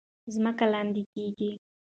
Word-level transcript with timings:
ځمکې 0.33 0.65
لاندې 0.73 1.01
کیږي. 1.13 1.51